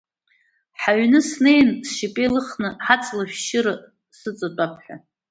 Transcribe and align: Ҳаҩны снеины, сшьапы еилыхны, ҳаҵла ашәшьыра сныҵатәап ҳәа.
Ҳаҩны 0.81 1.19
снеины, 1.29 1.73
сшьапы 1.87 2.19
еилыхны, 2.23 2.69
ҳаҵла 2.85 3.23
ашәшьыра 3.25 3.73
сныҵатәап 4.17 4.73
ҳәа. 4.83 4.95